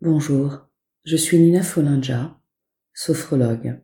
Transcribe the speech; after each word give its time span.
Bonjour, 0.00 0.64
je 1.02 1.16
suis 1.16 1.40
Nina 1.40 1.60
Folinja, 1.60 2.40
sophrologue. 2.94 3.82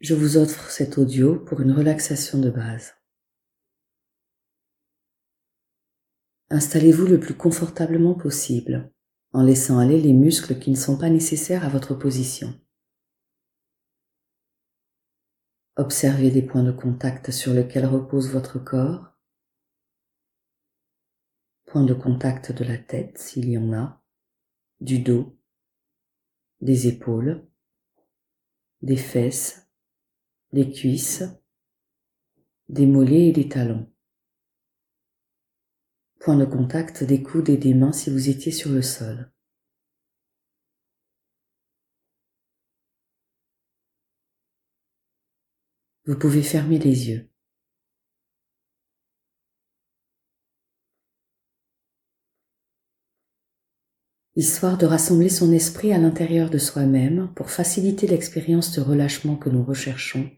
Je 0.00 0.14
vous 0.14 0.36
offre 0.36 0.70
cet 0.70 0.98
audio 0.98 1.42
pour 1.42 1.62
une 1.62 1.72
relaxation 1.72 2.38
de 2.38 2.50
base. 2.50 2.94
Installez-vous 6.50 7.06
le 7.06 7.18
plus 7.18 7.32
confortablement 7.32 8.12
possible 8.12 8.92
en 9.32 9.42
laissant 9.42 9.78
aller 9.78 9.98
les 10.02 10.12
muscles 10.12 10.58
qui 10.58 10.70
ne 10.70 10.76
sont 10.76 10.98
pas 10.98 11.08
nécessaires 11.08 11.64
à 11.64 11.70
votre 11.70 11.94
position. 11.94 12.52
Observez 15.76 16.30
les 16.30 16.42
points 16.42 16.62
de 16.62 16.72
contact 16.72 17.30
sur 17.30 17.54
lesquels 17.54 17.86
repose 17.86 18.30
votre 18.30 18.62
corps, 18.62 19.16
point 21.64 21.84
de 21.84 21.94
contact 21.94 22.52
de 22.52 22.64
la 22.64 22.76
tête 22.76 23.16
s'il 23.16 23.48
y 23.48 23.56
en 23.56 23.72
a, 23.72 23.97
du 24.80 25.00
dos, 25.00 25.36
des 26.60 26.86
épaules, 26.86 27.46
des 28.82 28.96
fesses, 28.96 29.68
des 30.52 30.70
cuisses, 30.70 31.24
des 32.68 32.86
mollets 32.86 33.28
et 33.28 33.32
des 33.32 33.48
talons. 33.48 33.90
Point 36.20 36.36
de 36.36 36.44
contact 36.44 37.04
des 37.04 37.22
coudes 37.22 37.48
et 37.48 37.56
des 37.56 37.74
mains 37.74 37.92
si 37.92 38.10
vous 38.10 38.28
étiez 38.28 38.52
sur 38.52 38.70
le 38.70 38.82
sol. 38.82 39.32
Vous 46.06 46.18
pouvez 46.18 46.42
fermer 46.42 46.78
les 46.78 47.08
yeux. 47.10 47.28
Histoire 54.38 54.78
de 54.78 54.86
rassembler 54.86 55.30
son 55.30 55.52
esprit 55.52 55.92
à 55.92 55.98
l'intérieur 55.98 56.48
de 56.48 56.58
soi-même 56.58 57.34
pour 57.34 57.50
faciliter 57.50 58.06
l'expérience 58.06 58.70
de 58.70 58.80
relâchement 58.80 59.36
que 59.36 59.48
nous 59.48 59.64
recherchons. 59.64 60.30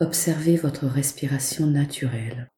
Observez 0.00 0.56
votre 0.56 0.86
respiration 0.86 1.66
naturelle. 1.66 2.50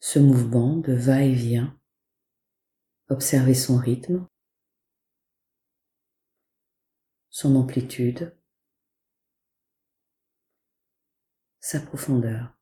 Ce 0.00 0.18
mouvement 0.18 0.76
de 0.76 0.92
va-et-vient, 0.92 1.80
observez 3.08 3.54
son 3.54 3.78
rythme, 3.78 4.28
son 7.30 7.56
amplitude, 7.56 8.36
sa 11.60 11.80
profondeur. 11.80 12.54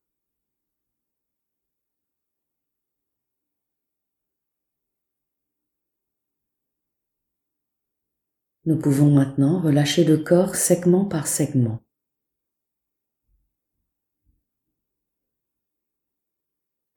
Nous 8.65 8.79
pouvons 8.79 9.13
maintenant 9.13 9.61
relâcher 9.61 10.05
le 10.05 10.19
corps 10.19 10.55
segment 10.55 11.05
par 11.05 11.27
segment. 11.27 11.83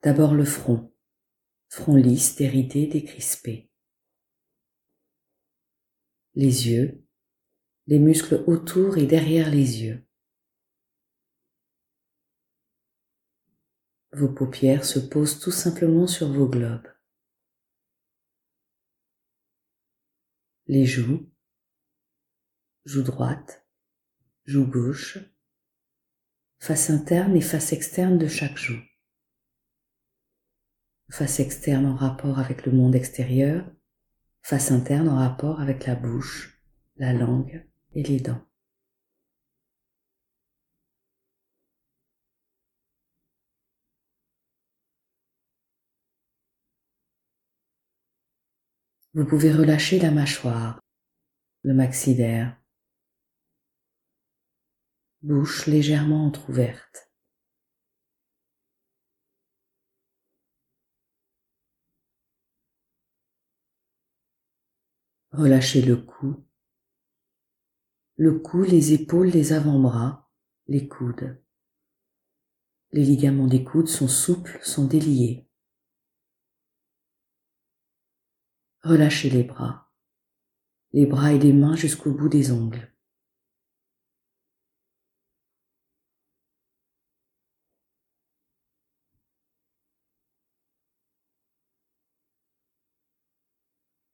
D'abord 0.02 0.34
le 0.34 0.44
front, 0.44 0.94
front 1.68 1.96
lisse, 1.96 2.36
déridé, 2.36 2.86
décrispé. 2.86 3.68
Les 6.34 6.68
yeux, 6.68 7.04
les 7.88 7.98
muscles 7.98 8.44
autour 8.46 8.98
et 8.98 9.06
derrière 9.06 9.50
les 9.50 9.82
yeux. 9.82 10.06
Vos 14.12 14.32
paupières 14.32 14.84
se 14.84 15.00
posent 15.00 15.40
tout 15.40 15.50
simplement 15.50 16.06
sur 16.06 16.32
vos 16.32 16.48
globes. 16.48 16.88
Les 20.68 20.86
joues, 20.86 21.28
joue 22.86 23.02
droite, 23.02 23.66
joue 24.44 24.64
gauche, 24.64 25.18
face 26.60 26.88
interne 26.88 27.36
et 27.36 27.40
face 27.40 27.72
externe 27.72 28.16
de 28.16 28.28
chaque 28.28 28.56
joue. 28.56 28.80
Face 31.10 31.40
externe 31.40 31.86
en 31.86 31.96
rapport 31.96 32.38
avec 32.38 32.64
le 32.64 32.70
monde 32.70 32.94
extérieur, 32.94 33.68
face 34.42 34.70
interne 34.70 35.08
en 35.08 35.16
rapport 35.16 35.60
avec 35.60 35.84
la 35.86 35.96
bouche, 35.96 36.62
la 36.94 37.12
langue 37.12 37.68
et 37.92 38.04
les 38.04 38.20
dents. 38.20 38.46
Vous 49.12 49.24
pouvez 49.24 49.50
relâcher 49.50 49.98
la 49.98 50.12
mâchoire, 50.12 50.78
le 51.62 51.74
maxillaire, 51.74 52.56
bouche 55.22 55.66
légèrement 55.66 56.26
entr'ouverte. 56.26 57.10
Relâchez 65.32 65.82
le 65.82 65.96
cou, 65.96 66.46
le 68.18 68.38
cou, 68.38 68.62
les 68.62 68.94
épaules, 68.94 69.28
les 69.28 69.52
avant-bras, 69.52 70.30
les 70.68 70.88
coudes. 70.88 71.38
Les 72.92 73.04
ligaments 73.04 73.46
des 73.46 73.62
coudes 73.62 73.88
sont 73.88 74.08
souples, 74.08 74.58
sont 74.62 74.86
déliés. 74.86 75.46
Relâchez 78.82 79.28
les 79.28 79.42
bras, 79.42 79.92
les 80.92 81.04
bras 81.04 81.34
et 81.34 81.38
les 81.38 81.52
mains 81.52 81.76
jusqu'au 81.76 82.12
bout 82.12 82.30
des 82.30 82.52
ongles. 82.52 82.95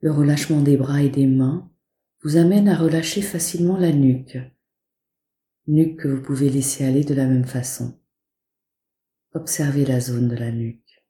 Le 0.02 0.10
relâchement 0.10 0.60
des 0.60 0.76
bras 0.76 1.00
et 1.00 1.10
des 1.10 1.28
mains 1.28 1.70
vous 2.24 2.36
amène 2.36 2.68
à 2.68 2.76
relâcher 2.76 3.22
facilement 3.22 3.78
la 3.78 3.92
nuque, 3.92 4.36
nuque 5.68 6.00
que 6.00 6.08
vous 6.08 6.20
pouvez 6.20 6.50
laisser 6.50 6.84
aller 6.84 7.04
de 7.04 7.14
la 7.14 7.24
même 7.24 7.44
façon. 7.44 8.00
Observez 9.32 9.84
la 9.84 10.00
zone 10.00 10.26
de 10.26 10.34
la 10.34 10.50
nuque, 10.50 11.06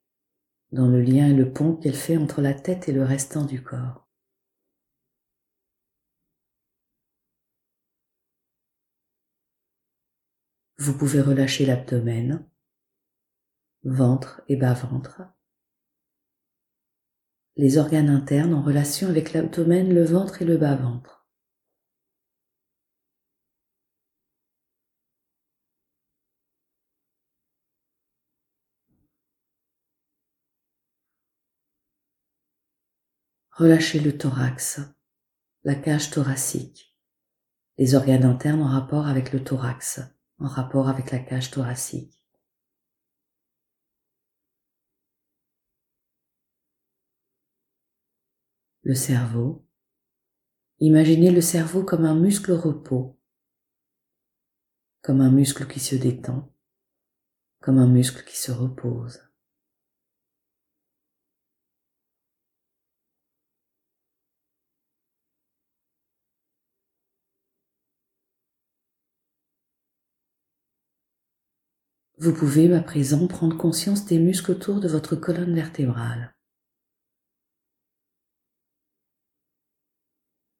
dans 0.71 0.87
le 0.87 1.01
lien 1.01 1.27
et 1.27 1.33
le 1.33 1.51
pont 1.51 1.75
qu'elle 1.75 1.95
fait 1.95 2.17
entre 2.17 2.41
la 2.41 2.53
tête 2.53 2.87
et 2.87 2.91
le 2.91 3.03
restant 3.03 3.45
du 3.45 3.63
corps. 3.63 4.07
Vous 10.77 10.95
pouvez 10.95 11.21
relâcher 11.21 11.65
l'abdomen, 11.65 12.47
ventre 13.83 14.43
et 14.49 14.55
bas-ventre, 14.55 15.23
les 17.55 17.77
organes 17.77 18.09
internes 18.09 18.53
en 18.53 18.63
relation 18.63 19.07
avec 19.09 19.33
l'abdomen, 19.33 19.93
le 19.93 20.03
ventre 20.03 20.41
et 20.41 20.45
le 20.45 20.57
bas-ventre. 20.57 21.27
Relâchez 33.51 33.99
le 33.99 34.17
thorax, 34.17 34.81
la 35.63 35.75
cage 35.75 36.09
thoracique, 36.09 36.97
les 37.77 37.93
organes 37.93 38.23
internes 38.23 38.63
en 38.63 38.67
rapport 38.67 39.05
avec 39.05 39.31
le 39.31 39.43
thorax, 39.43 40.01
en 40.39 40.47
rapport 40.47 40.89
avec 40.89 41.11
la 41.11 41.19
cage 41.19 41.51
thoracique. 41.51 42.22
Le 48.83 48.95
cerveau. 48.95 49.65
Imaginez 50.79 51.31
le 51.31 51.41
cerveau 51.41 51.83
comme 51.83 52.03
un 52.03 52.15
muscle 52.15 52.51
repos, 52.51 53.17
comme 55.01 55.21
un 55.21 55.31
muscle 55.31 55.65
qui 55.67 55.79
se 55.79 55.95
détend, 55.95 56.53
comme 57.61 57.77
un 57.77 57.87
muscle 57.87 58.25
qui 58.25 58.37
se 58.37 58.51
repose. 58.51 59.21
Vous 72.17 72.33
pouvez 72.33 72.73
à 72.73 72.81
présent 72.81 73.27
prendre 73.27 73.57
conscience 73.57 74.05
des 74.05 74.19
muscles 74.19 74.51
autour 74.51 74.79
de 74.81 74.87
votre 74.87 75.15
colonne 75.15 75.55
vertébrale. 75.55 76.32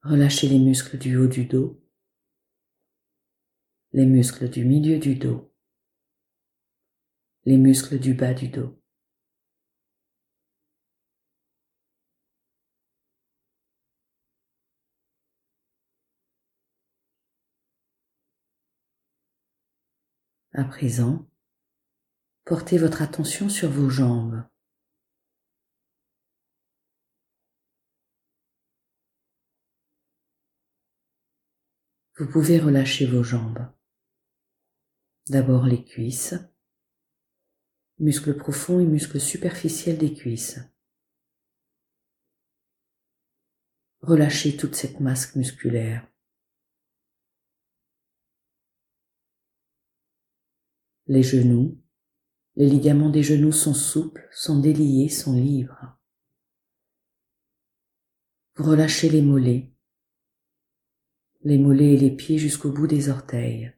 Relâchez 0.04 0.50
les 0.50 0.60
muscles 0.60 0.98
du 0.98 1.16
haut 1.16 1.28
du 1.28 1.46
dos, 1.46 1.82
les 3.94 4.06
muscles 4.06 4.50
du 4.50 4.66
milieu 4.66 5.00
du 5.00 5.16
dos, 5.16 5.50
les 7.46 7.56
muscles 7.56 7.98
du 8.00 8.14
bas 8.14 8.34
du 8.34 8.50
dos. 8.50 8.78
À 20.52 20.66
présent, 20.66 21.26
portez 22.44 22.78
votre 22.78 23.02
attention 23.02 23.48
sur 23.48 23.70
vos 23.70 23.90
jambes. 23.90 24.44
Vous 32.18 32.28
pouvez 32.28 32.60
relâcher 32.60 33.08
vos 33.08 33.24
jambes. 33.24 33.68
D'abord 35.30 35.66
les 35.66 35.84
cuisses, 35.84 36.36
muscles 37.98 38.38
profonds 38.38 38.80
et 38.80 38.86
muscles 38.86 39.20
superficiels 39.20 39.98
des 39.98 40.14
cuisses. 40.14 40.60
Relâchez 44.02 44.56
toute 44.56 44.76
cette 44.76 45.00
masse 45.00 45.36
musculaire. 45.36 46.08
Les 51.08 51.24
genoux, 51.24 51.82
les 52.56 52.70
ligaments 52.70 53.10
des 53.10 53.24
genoux 53.24 53.52
sont 53.52 53.74
souples, 53.74 54.30
sont 54.32 54.60
déliés, 54.60 55.10
sont 55.10 55.34
libres. 55.34 55.98
Relâchez 58.56 59.10
les 59.10 59.24
mollets, 59.24 59.73
les 61.44 61.58
mollets 61.58 61.94
et 61.94 61.98
les 61.98 62.12
pieds 62.12 62.38
jusqu'au 62.38 62.72
bout 62.72 62.88
des 62.88 63.10
orteils. 63.10 63.74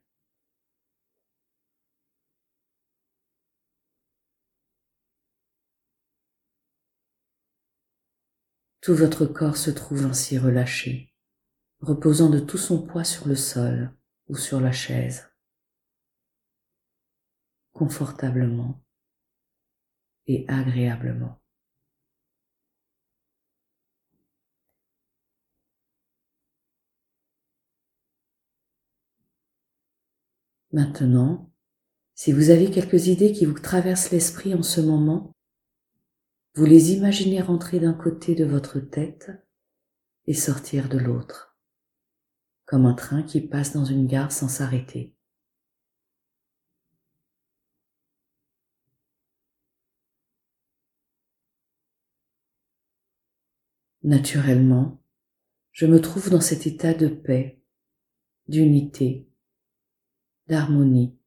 Tout 8.81 8.93
votre 8.93 9.25
corps 9.25 9.57
se 9.57 9.71
trouve 9.71 10.05
ainsi 10.05 10.37
relâché, 10.37 11.11
reposant 11.79 12.29
de 12.29 12.39
tout 12.39 12.59
son 12.59 12.85
poids 12.85 13.03
sur 13.03 13.27
le 13.27 13.35
sol 13.35 13.91
ou 14.27 14.35
sur 14.35 14.61
la 14.61 14.71
chaise, 14.71 15.27
confortablement 17.73 18.79
et 20.27 20.45
agréablement. 20.47 21.41
Maintenant, 30.75 31.49
si 32.15 32.33
vous 32.33 32.49
avez 32.49 32.69
quelques 32.69 33.07
idées 33.07 33.31
qui 33.31 33.45
vous 33.45 33.57
traversent 33.57 34.11
l'esprit 34.11 34.53
en 34.53 34.61
ce 34.61 34.81
moment, 34.81 35.31
vous 36.55 36.65
les 36.65 36.91
imaginez 36.91 37.39
rentrer 37.39 37.79
d'un 37.79 37.93
côté 37.93 38.35
de 38.35 38.43
votre 38.43 38.81
tête 38.81 39.31
et 40.27 40.33
sortir 40.33 40.89
de 40.89 40.97
l'autre, 40.97 41.57
comme 42.65 42.85
un 42.85 42.93
train 42.93 43.23
qui 43.23 43.39
passe 43.39 43.71
dans 43.71 43.85
une 43.85 44.05
gare 44.05 44.33
sans 44.33 44.49
s'arrêter. 44.49 45.15
Naturellement, 54.03 55.01
je 55.71 55.85
me 55.85 56.01
trouve 56.01 56.29
dans 56.29 56.41
cet 56.41 56.67
état 56.67 56.93
de 56.93 57.07
paix, 57.07 57.61
d'unité, 58.49 59.29
d'harmonie. 60.47 61.17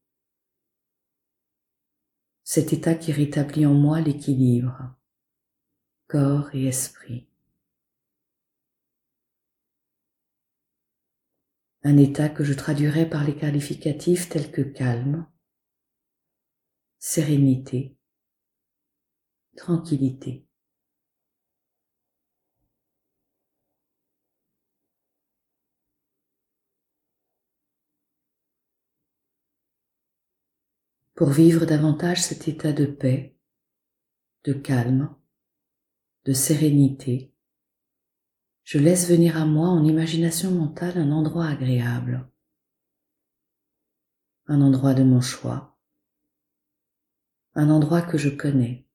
Cet 2.45 2.73
état 2.73 2.95
qui 2.95 3.13
rétablit 3.13 3.67
en 3.67 3.75
moi 3.75 4.01
l'équilibre, 4.01 4.95
corps 6.07 6.55
et 6.55 6.67
esprit. 6.67 7.29
Un 11.83 11.97
état 11.97 12.29
que 12.29 12.45
je 12.45 12.55
traduirais 12.55 13.09
par 13.09 13.25
les 13.25 13.37
qualificatifs 13.37 14.29
tels 14.29 14.51
que 14.51 14.63
calme, 14.63 15.27
sérénité, 16.99 17.97
tranquillité. 19.57 20.48
Pour 31.19 31.31
vivre 31.31 31.67
davantage 31.67 32.23
cet 32.23 32.47
état 32.47 32.73
de 32.73 32.87
paix, 32.87 33.37
de 34.45 34.53
calme, 34.53 35.17
de 36.25 36.33
sérénité, 36.33 37.35
je 38.63 38.79
laisse 38.79 39.09
venir 39.09 39.37
à 39.37 39.45
moi 39.45 39.67
en 39.67 39.85
imagination 39.85 40.53
mentale 40.53 40.97
un 40.97 41.11
endroit 41.11 41.47
agréable, 41.47 42.31
un 44.47 44.61
endroit 44.61 44.95
de 44.95 45.03
mon 45.03 45.21
choix, 45.21 45.77
un 47.55 47.69
endroit 47.69 48.03
que 48.03 48.17
je 48.17 48.29
connais. 48.29 48.87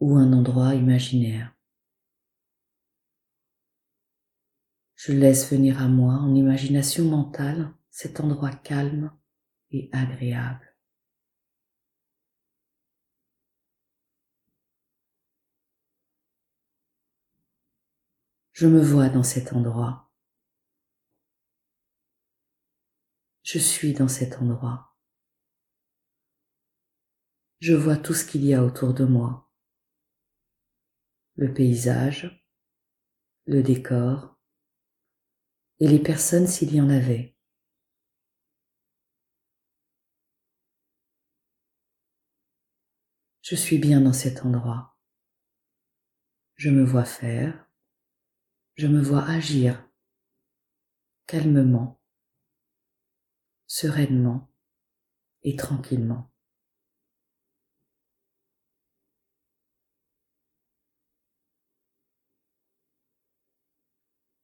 Ou 0.00 0.16
un 0.16 0.32
endroit 0.32 0.74
imaginaire. 0.74 1.54
Je 4.96 5.12
laisse 5.12 5.48
venir 5.48 5.80
à 5.80 5.86
moi 5.86 6.14
en 6.14 6.34
imagination 6.34 7.04
mentale 7.04 7.72
cet 7.90 8.18
endroit 8.18 8.50
calme 8.50 9.12
et 9.70 9.88
agréable. 9.92 10.70
Je 18.52 18.66
me 18.66 18.82
vois 18.82 19.08
dans 19.08 19.22
cet 19.22 19.54
endroit. 19.54 20.10
Je 23.42 23.58
suis 23.58 23.94
dans 23.94 24.06
cet 24.06 24.42
endroit. 24.42 24.94
Je 27.60 27.74
vois 27.74 27.96
tout 27.96 28.14
ce 28.14 28.24
qu'il 28.24 28.44
y 28.44 28.54
a 28.54 28.62
autour 28.62 28.92
de 28.92 29.04
moi. 29.04 29.50
Le 31.36 31.52
paysage, 31.52 32.46
le 33.46 33.62
décor 33.62 34.38
et 35.78 35.88
les 35.88 35.98
personnes 35.98 36.46
s'il 36.46 36.74
y 36.74 36.80
en 36.80 36.90
avait. 36.90 37.34
Je 43.50 43.56
suis 43.56 43.78
bien 43.78 44.00
dans 44.00 44.12
cet 44.12 44.46
endroit. 44.46 44.96
Je 46.54 46.70
me 46.70 46.84
vois 46.84 47.04
faire, 47.04 47.68
je 48.76 48.86
me 48.86 49.02
vois 49.02 49.24
agir 49.24 49.90
calmement, 51.26 52.00
sereinement 53.66 54.48
et 55.42 55.56
tranquillement. 55.56 56.30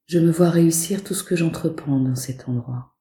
Je 0.06 0.18
me 0.18 0.32
vois 0.32 0.50
réussir 0.50 1.04
tout 1.04 1.14
ce 1.14 1.22
que 1.22 1.36
j'entreprends 1.36 2.00
dans 2.00 2.16
cet 2.16 2.48
endroit. 2.48 2.98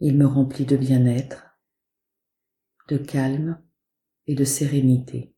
Il 0.00 0.18
me 0.18 0.26
remplit 0.26 0.66
de 0.66 0.76
bien-être, 0.76 1.53
de 2.88 2.98
calme 2.98 3.62
et 4.26 4.34
de 4.34 4.44
sérénité. 4.44 5.34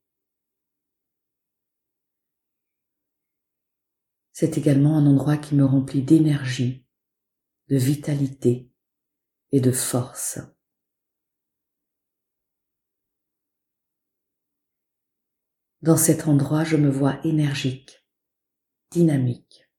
C'est 4.32 4.58
également 4.58 4.98
un 4.98 5.06
endroit 5.06 5.38
qui 5.38 5.54
me 5.54 5.64
remplit 5.64 6.02
d'énergie, 6.02 6.84
de 7.68 7.76
vitalité 7.76 8.70
et 9.50 9.60
de 9.60 9.72
force. 9.72 10.38
Dans 15.80 15.96
cet 15.96 16.28
endroit, 16.28 16.64
je 16.64 16.76
me 16.76 16.90
vois 16.90 17.24
énergique, 17.24 18.04
dynamique, 18.90 19.70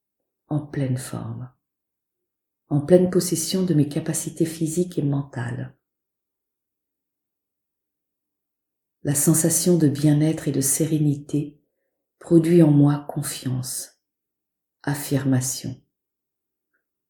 en 0.48 0.58
pleine 0.66 0.96
forme, 0.96 1.52
en 2.68 2.80
pleine 2.80 3.10
possession 3.10 3.62
de 3.64 3.74
mes 3.74 3.88
capacités 3.88 4.46
physiques 4.46 4.98
et 4.98 5.02
mentales. 5.02 5.77
La 9.08 9.14
sensation 9.14 9.78
de 9.78 9.88
bien-être 9.88 10.48
et 10.48 10.52
de 10.52 10.60
sérénité 10.60 11.58
produit 12.18 12.62
en 12.62 12.70
moi 12.70 13.06
confiance, 13.08 14.02
affirmation. 14.82 15.80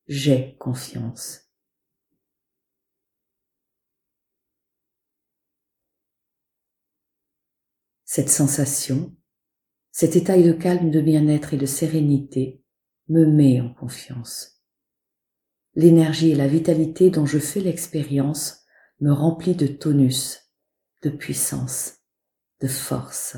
J'ai 0.06 0.56
confiance. 0.60 1.50
Cette 8.04 8.30
sensation, 8.30 9.16
cet 9.90 10.14
état 10.14 10.40
de 10.40 10.52
calme, 10.52 10.92
de 10.92 11.00
bien-être 11.00 11.52
et 11.52 11.56
de 11.56 11.66
sérénité 11.66 12.62
me 13.08 13.26
met 13.26 13.60
en 13.60 13.74
confiance. 13.74 14.62
L'énergie 15.74 16.30
et 16.30 16.36
la 16.36 16.46
vitalité 16.46 17.10
dont 17.10 17.26
je 17.26 17.40
fais 17.40 17.58
l'expérience 17.58 18.64
me 19.00 19.10
remplit 19.10 19.56
de 19.56 19.66
tonus, 19.66 20.47
de 21.02 21.10
puissance, 21.10 21.98
de 22.60 22.68
force. 22.68 23.36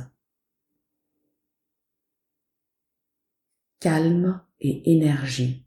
Calme 3.80 4.44
et 4.60 4.92
énergie. 4.92 5.66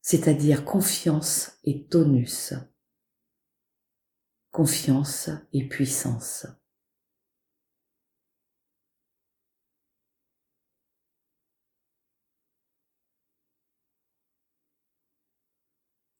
c'est-à-dire 0.00 0.64
confiance 0.64 1.58
et 1.64 1.86
tonus, 1.86 2.54
confiance 4.50 5.28
et 5.52 5.68
puissance. 5.68 6.46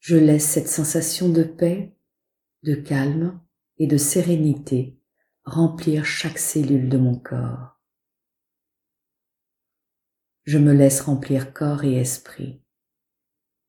Je 0.01 0.17
laisse 0.17 0.47
cette 0.47 0.69
sensation 0.69 1.31
de 1.31 1.43
paix, 1.43 1.97
de 2.63 2.75
calme 2.75 3.41
et 3.79 3.87
de 3.87 3.97
sérénité 3.97 4.99
remplir 5.45 6.05
chaque 6.05 6.39
cellule 6.39 6.89
de 6.89 6.99
mon 6.99 7.19
corps. 7.19 7.81
Je 10.45 10.59
me 10.59 10.73
laisse 10.73 11.01
remplir 11.01 11.53
corps 11.53 11.85
et 11.85 11.95
esprit 11.95 12.63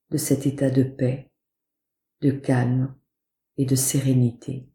de 0.09 0.17
cet 0.17 0.45
état 0.45 0.69
de 0.69 0.83
paix, 0.83 1.31
de 2.21 2.31
calme 2.31 2.97
et 3.57 3.65
de 3.65 3.75
sérénité. 3.75 4.69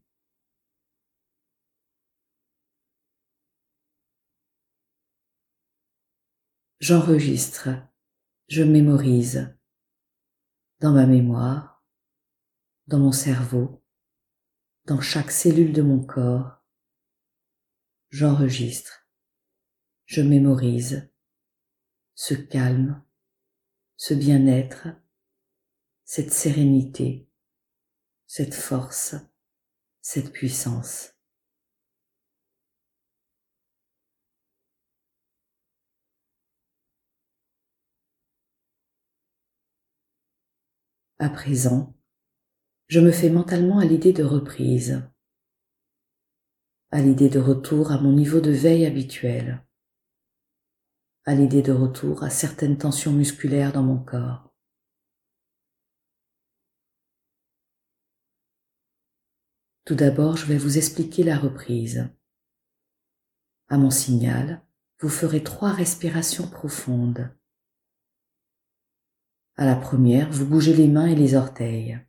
J'enregistre, 6.79 7.69
je 8.47 8.61
mémorise 8.61 9.57
dans 10.79 10.91
ma 10.91 11.05
mémoire, 11.07 11.83
dans 12.87 12.99
mon 12.99 13.11
cerveau, 13.11 13.84
dans 14.85 15.01
chaque 15.01 15.31
cellule 15.31 15.73
de 15.73 15.81
mon 15.81 16.03
corps. 16.03 16.63
J'enregistre, 18.11 19.09
je 20.05 20.21
mémorise 20.21 21.11
ce 22.13 22.35
calme, 22.35 23.03
ce 23.97 24.13
bien-être, 24.13 24.87
cette 26.03 26.31
sérénité, 26.31 27.27
cette 28.27 28.53
force, 28.53 29.15
cette 30.01 30.31
puissance. 30.31 31.13
À 41.17 41.29
présent, 41.29 41.94
je 42.87 42.99
me 42.99 43.11
fais 43.11 43.29
mentalement 43.29 43.79
à 43.79 43.85
l'idée 43.85 44.13
de 44.13 44.23
reprise, 44.23 45.01
à 46.91 47.01
l'idée 47.01 47.29
de 47.29 47.39
retour 47.39 47.91
à 47.91 47.99
mon 47.99 48.11
niveau 48.11 48.39
de 48.39 48.51
veille 48.51 48.85
habituel, 48.85 49.65
à 51.25 51.33
l'idée 51.33 51.63
de 51.63 51.71
retour 51.71 52.23
à 52.23 52.29
certaines 52.29 52.77
tensions 52.77 53.11
musculaires 53.11 53.73
dans 53.73 53.83
mon 53.83 53.97
corps. 53.97 54.53
Tout 59.85 59.95
d'abord, 59.95 60.37
je 60.37 60.45
vais 60.45 60.57
vous 60.57 60.77
expliquer 60.77 61.23
la 61.23 61.37
reprise. 61.37 62.09
À 63.67 63.77
mon 63.77 63.91
signal, 63.91 64.63
vous 64.99 65.09
ferez 65.09 65.43
trois 65.43 65.71
respirations 65.71 66.47
profondes. 66.47 67.35
À 69.57 69.65
la 69.65 69.75
première, 69.75 70.31
vous 70.31 70.45
bougez 70.45 70.73
les 70.73 70.87
mains 70.87 71.07
et 71.07 71.15
les 71.15 71.35
orteils. 71.35 71.99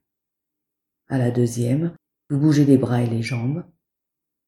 À 1.09 1.19
la 1.19 1.31
deuxième, 1.31 1.95
vous 2.31 2.39
bougez 2.39 2.65
les 2.65 2.79
bras 2.79 3.03
et 3.03 3.07
les 3.07 3.23
jambes. 3.23 3.65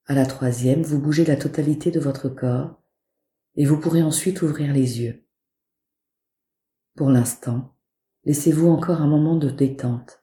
À 0.06 0.14
la 0.14 0.26
troisième, 0.26 0.82
vous 0.82 1.00
bougez 1.00 1.24
la 1.24 1.36
totalité 1.36 1.90
de 1.90 2.00
votre 2.00 2.28
corps 2.28 2.82
et 3.54 3.64
vous 3.64 3.78
pourrez 3.78 4.02
ensuite 4.02 4.42
ouvrir 4.42 4.72
les 4.72 5.00
yeux. 5.00 5.24
Pour 6.96 7.10
l'instant, 7.10 7.76
laissez-vous 8.24 8.68
encore 8.68 9.02
un 9.02 9.06
moment 9.06 9.36
de 9.36 9.50
détente. 9.50 10.17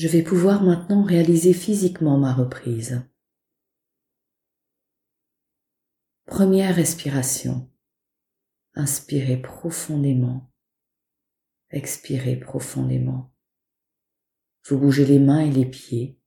Je 0.00 0.08
vais 0.08 0.22
pouvoir 0.22 0.62
maintenant 0.62 1.02
réaliser 1.02 1.52
physiquement 1.52 2.16
ma 2.16 2.32
reprise. 2.32 3.06
Première 6.24 6.74
respiration. 6.74 7.70
Inspirez 8.72 9.36
profondément. 9.36 10.50
Expirez 11.68 12.36
profondément. 12.36 13.34
Vous 14.66 14.78
bougez 14.78 15.04
les 15.04 15.18
mains 15.18 15.40
et 15.40 15.50
les 15.50 15.66
pieds. 15.66 16.18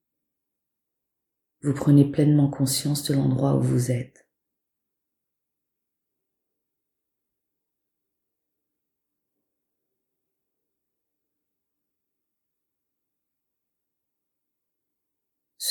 Vous 1.64 1.74
prenez 1.74 2.06
pleinement 2.06 2.52
conscience 2.52 3.04
de 3.10 3.16
l'endroit 3.16 3.56
où 3.56 3.62
vous 3.64 3.90
êtes. 3.90 4.23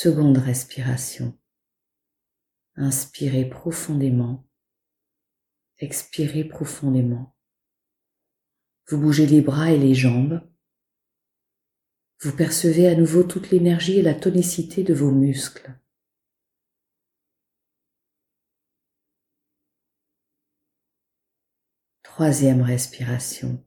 Seconde 0.03 0.39
respiration. 0.39 1.39
Inspirez 2.75 3.49
profondément. 3.49 4.45
Expirez 5.79 6.43
profondément. 6.43 7.37
Vous 8.89 8.99
bougez 8.99 9.29
les 9.29 9.43
bras 9.43 9.71
et 9.71 9.79
les 9.79 9.95
jambes. 9.95 10.43
Vous 12.21 12.35
percevez 12.35 12.89
à 12.89 12.97
nouveau 12.97 13.23
toute 13.23 13.51
l'énergie 13.51 13.99
et 14.01 14.03
la 14.03 14.17
tonicité 14.17 14.83
de 14.83 14.93
vos 14.93 15.13
muscles. 15.13 15.73
Troisième 22.03 22.63
respiration. 22.63 23.65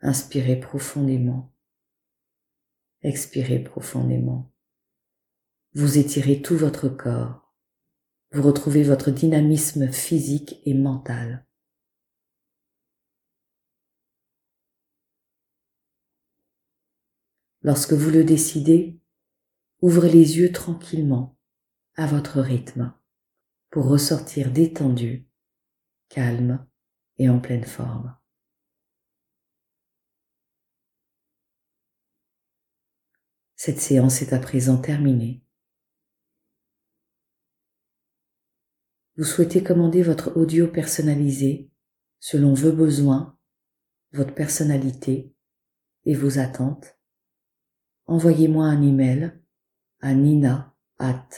Inspirez 0.00 0.58
profondément. 0.58 1.52
Expirez 3.02 3.58
profondément. 3.58 4.51
Vous 5.74 5.96
étirez 5.96 6.42
tout 6.42 6.56
votre 6.56 6.90
corps. 6.90 7.50
Vous 8.32 8.42
retrouvez 8.42 8.82
votre 8.82 9.10
dynamisme 9.10 9.90
physique 9.90 10.60
et 10.66 10.74
mental. 10.74 11.46
Lorsque 17.62 17.94
vous 17.94 18.10
le 18.10 18.22
décidez, 18.22 19.00
ouvrez 19.80 20.10
les 20.10 20.36
yeux 20.36 20.52
tranquillement, 20.52 21.38
à 21.94 22.06
votre 22.06 22.40
rythme, 22.40 22.92
pour 23.70 23.88
ressortir 23.88 24.52
détendu, 24.52 25.26
calme 26.10 26.66
et 27.16 27.30
en 27.30 27.40
pleine 27.40 27.64
forme. 27.64 28.14
Cette 33.56 33.80
séance 33.80 34.20
est 34.20 34.34
à 34.34 34.38
présent 34.38 34.76
terminée. 34.76 35.41
Vous 39.16 39.24
souhaitez 39.24 39.62
commander 39.62 40.02
votre 40.02 40.36
audio 40.36 40.68
personnalisé 40.68 41.70
selon 42.18 42.54
vos 42.54 42.72
besoins, 42.72 43.36
votre 44.12 44.34
personnalité 44.34 45.34
et 46.04 46.14
vos 46.14 46.38
attentes. 46.38 46.98
Envoyez-moi 48.06 48.64
un 48.64 48.82
email 48.82 49.38
à 50.00 50.14
nina 50.14 50.74
at 50.98 51.28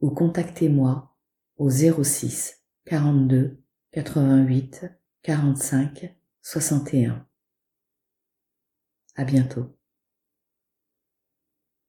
ou 0.00 0.10
contactez-moi 0.10 1.16
au 1.56 1.70
06 1.70 2.62
42 2.84 3.62
88 3.92 4.84
45 5.22 6.14
61. 6.42 7.26
À 9.16 9.24
bientôt. 9.24 9.77